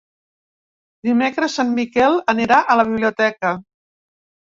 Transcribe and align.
Dimecres 1.09 1.59
en 1.65 1.71
Miquel 1.81 2.19
anirà 2.35 2.61
a 2.75 2.81
la 2.83 2.89
biblioteca. 2.91 3.57